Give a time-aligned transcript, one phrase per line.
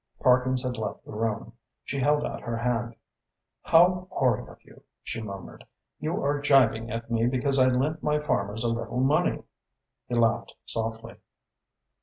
[0.19, 1.53] Parkins had left the room.
[1.83, 2.95] She held out her hand.
[3.61, 5.63] "How horrid of you!" she murmured.
[5.99, 9.43] "You are gibing at me because I lent my farmers a little money."
[10.07, 11.17] He laughed softly.